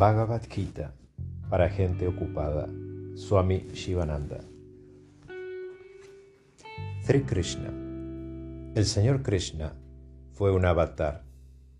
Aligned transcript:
Bhagavad 0.00 0.40
Gita 0.48 0.94
para 1.50 1.68
gente 1.68 2.08
ocupada, 2.08 2.66
Swami 3.16 3.66
Shivananda. 3.74 4.40
Sri 7.02 7.20
Krishna. 7.24 7.68
El 8.74 8.86
Señor 8.86 9.22
Krishna 9.22 9.74
fue 10.32 10.52
un 10.52 10.64
avatar, 10.64 11.26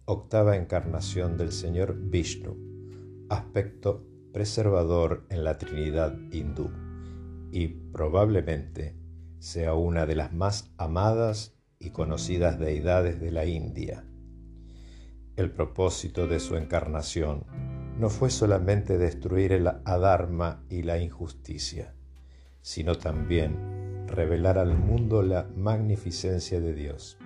octava 0.04 0.58
encarnación 0.58 1.38
del 1.38 1.50
Señor 1.50 1.96
Vishnu, 1.98 2.58
aspecto 3.30 4.04
preservador 4.34 5.24
en 5.30 5.42
la 5.42 5.56
Trinidad 5.56 6.14
hindú 6.30 6.70
y 7.50 7.68
probablemente 7.68 8.98
sea 9.38 9.72
una 9.72 10.04
de 10.04 10.16
las 10.16 10.30
más 10.34 10.70
amadas 10.76 11.56
y 11.78 11.88
conocidas 11.88 12.58
deidades 12.58 13.18
de 13.18 13.30
la 13.30 13.46
India. 13.46 14.04
El 15.36 15.52
propósito 15.52 16.26
de 16.26 16.38
su 16.38 16.56
encarnación 16.56 17.46
no 18.00 18.08
fue 18.08 18.30
solamente 18.30 18.96
destruir 18.96 19.52
el 19.52 19.66
adharma 19.68 20.64
y 20.70 20.82
la 20.82 20.98
injusticia, 20.98 21.92
sino 22.62 22.94
también 22.94 24.06
revelar 24.06 24.56
al 24.56 24.74
mundo 24.74 25.22
la 25.22 25.46
magnificencia 25.54 26.60
de 26.60 26.72
Dios. 26.72 27.18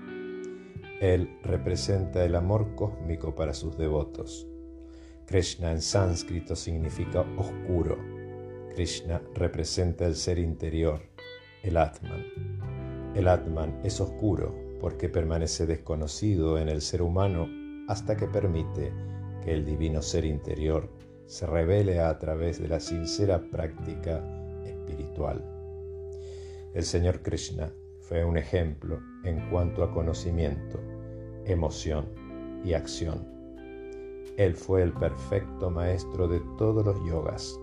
Él 1.01 1.39
representa 1.45 2.25
el 2.25 2.35
amor 2.35 2.75
cósmico 2.75 3.37
para 3.37 3.55
sus 3.55 3.79
devotos. 3.79 4.49
Krishna 5.27 5.71
en 5.71 5.81
sánscrito 5.81 6.57
significa 6.57 7.21
oscuro. 7.39 7.97
Krishna 8.75 9.23
representa 9.33 10.07
el 10.07 10.17
ser 10.17 10.41
interior, 10.41 11.03
el 11.63 11.77
Atman. 11.77 13.13
El 13.15 13.29
Atman 13.29 13.81
es 13.85 14.01
oscuro 14.01 14.53
porque 14.81 15.09
permanece 15.09 15.67
desconocido 15.67 16.59
en 16.59 16.69
el 16.69 16.83
ser 16.83 17.01
humano 17.01 17.49
hasta 17.87 18.17
que 18.17 18.27
permite 18.27 18.93
que 19.45 19.53
el 19.53 19.65
divino 19.65 20.03
ser 20.03 20.25
interior 20.25 20.89
se 21.27 21.47
revele 21.47 22.01
a 22.01 22.19
través 22.19 22.61
de 22.61 22.69
la 22.69 22.81
sincera 22.81 23.41
práctica 23.51 24.25
espiritual. 24.65 25.45
El 26.73 26.83
Señor 26.83 27.23
Krishna 27.23 27.73
fue 28.01 28.25
un 28.25 28.37
ejemplo 28.37 29.01
en 29.25 29.49
cuanto 29.51 29.85
a 29.85 29.93
conocimiento, 29.93 30.81
emoción 31.45 32.07
y 32.65 32.75
acción. 32.75 33.27
Él 34.37 34.55
fue 34.55 34.83
el 34.83 34.93
perfecto 34.93 35.71
maestro 35.71 36.27
de 36.27 36.41
todos 36.59 36.85
los 36.85 36.97
yogas. 37.07 37.59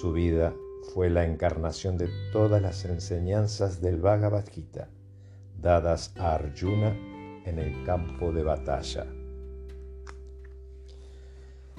Su 0.00 0.12
vida 0.12 0.54
fue 0.94 1.10
la 1.10 1.24
encarnación 1.24 1.96
de 1.96 2.08
todas 2.32 2.62
las 2.62 2.84
enseñanzas 2.84 3.80
del 3.80 4.00
Bhagavad 4.00 4.46
Gita, 4.48 4.90
dadas 5.60 6.14
a 6.16 6.34
Arjuna 6.34 6.96
en 7.44 7.58
el 7.58 7.84
campo 7.84 8.32
de 8.32 8.42
batalla. 8.42 9.06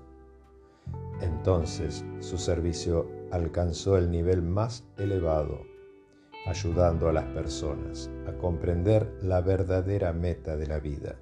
Entonces 1.22 2.06
su 2.20 2.38
servicio 2.38 3.10
alcanzó 3.32 3.98
el 3.98 4.12
nivel 4.12 4.42
más 4.42 4.86
elevado, 4.98 5.62
ayudando 6.46 7.10
a 7.10 7.14
las 7.14 7.26
personas 7.26 8.10
a 8.28 8.34
comprender 8.34 9.18
la 9.22 9.42
verdadera 9.42 10.14
meta 10.14 10.58
de 10.58 10.68
la 10.68 10.80
vida. 10.80 11.16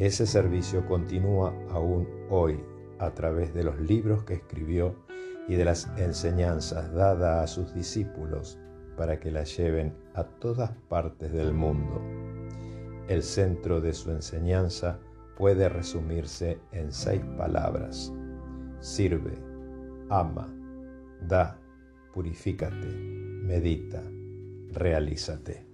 Ese 0.00 0.26
servicio 0.26 0.86
continúa 0.86 1.52
aún 1.68 2.08
hoy 2.30 2.58
a 2.98 3.12
través 3.12 3.52
de 3.52 3.64
los 3.64 3.78
libros 3.78 4.24
que 4.24 4.32
escribió 4.32 4.96
y 5.46 5.56
de 5.56 5.66
las 5.66 5.90
enseñanzas 5.98 6.90
dadas 6.94 7.44
a 7.44 7.46
sus 7.46 7.74
discípulos 7.74 8.58
para 8.96 9.20
que 9.20 9.30
las 9.30 9.54
lleven 9.54 9.94
a 10.14 10.24
todas 10.24 10.70
partes 10.88 11.30
del 11.32 11.52
mundo. 11.52 12.00
El 13.08 13.22
centro 13.22 13.82
de 13.82 13.92
su 13.92 14.10
enseñanza 14.10 14.98
puede 15.36 15.68
resumirse 15.68 16.58
en 16.72 16.92
seis 16.92 17.20
palabras. 17.36 18.10
Sirve, 18.80 19.36
ama, 20.08 20.48
da, 21.28 21.60
purifícate, 22.14 22.86
medita, 22.86 24.02
realízate. 24.72 25.69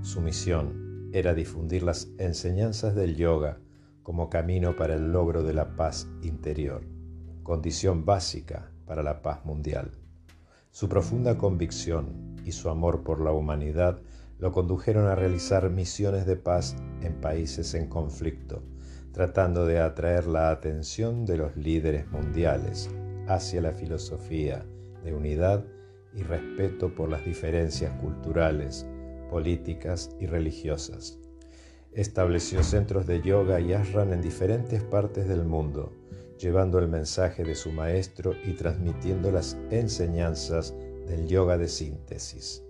Su 0.00 0.22
misión 0.22 1.10
era 1.12 1.34
difundir 1.34 1.82
las 1.82 2.08
enseñanzas 2.16 2.94
del 2.94 3.14
yoga 3.14 3.60
como 4.02 4.30
camino 4.30 4.74
para 4.74 4.94
el 4.94 5.12
logro 5.12 5.42
de 5.42 5.52
la 5.52 5.76
paz 5.76 6.08
interior, 6.22 6.86
condición 7.42 8.06
básica 8.06 8.72
para 8.86 9.02
la 9.02 9.20
paz 9.20 9.44
mundial. 9.44 9.90
Su 10.70 10.88
profunda 10.88 11.36
convicción 11.36 12.29
y 12.44 12.52
su 12.52 12.68
amor 12.68 13.02
por 13.02 13.20
la 13.20 13.32
humanidad 13.32 14.00
lo 14.38 14.52
condujeron 14.52 15.06
a 15.06 15.14
realizar 15.14 15.68
misiones 15.70 16.26
de 16.26 16.36
paz 16.36 16.74
en 17.02 17.20
países 17.20 17.74
en 17.74 17.88
conflicto, 17.88 18.62
tratando 19.12 19.66
de 19.66 19.80
atraer 19.80 20.26
la 20.26 20.50
atención 20.50 21.26
de 21.26 21.36
los 21.36 21.56
líderes 21.56 22.10
mundiales 22.10 22.90
hacia 23.28 23.60
la 23.60 23.72
filosofía 23.72 24.64
de 25.04 25.14
unidad 25.14 25.64
y 26.14 26.22
respeto 26.22 26.94
por 26.94 27.08
las 27.10 27.24
diferencias 27.24 27.92
culturales, 28.00 28.86
políticas 29.30 30.10
y 30.18 30.26
religiosas. 30.26 31.18
Estableció 31.92 32.62
centros 32.62 33.06
de 33.06 33.20
yoga 33.20 33.60
y 33.60 33.72
ashram 33.72 34.12
en 34.12 34.22
diferentes 34.22 34.82
partes 34.82 35.28
del 35.28 35.44
mundo, 35.44 35.92
llevando 36.38 36.78
el 36.78 36.88
mensaje 36.88 37.44
de 37.44 37.54
su 37.54 37.72
maestro 37.72 38.32
y 38.44 38.52
transmitiendo 38.52 39.30
las 39.30 39.58
enseñanzas 39.70 40.74
del 41.06 41.28
yoga 41.28 41.58
de 41.58 41.68
síntesis. 41.68 42.62